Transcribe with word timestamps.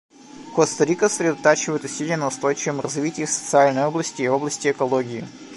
Коста-Рика 0.55 1.09
сосредоточивает 1.09 1.83
усилия 1.83 2.17
на 2.17 2.25
устойчивом 2.29 2.79
развитии 2.81 3.25
в 3.25 3.29
социальной 3.29 3.85
области 3.85 4.23
и 4.23 4.27
в 4.27 4.33
области 4.33 4.71
экологии. 4.71 5.27